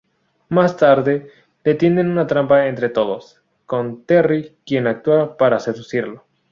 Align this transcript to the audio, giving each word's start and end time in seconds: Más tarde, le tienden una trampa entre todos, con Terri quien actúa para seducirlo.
Más 0.49 0.77
tarde, 0.77 1.29
le 1.63 1.75
tienden 1.75 2.09
una 2.09 2.25
trampa 2.25 2.65
entre 2.65 2.89
todos, 2.89 3.43
con 3.67 4.03
Terri 4.03 4.57
quien 4.65 4.87
actúa 4.87 5.37
para 5.37 5.59
seducirlo. 5.59 6.25